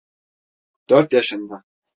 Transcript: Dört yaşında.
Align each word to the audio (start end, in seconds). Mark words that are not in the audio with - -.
Dört 0.89 1.13
yaşında. 1.13 1.63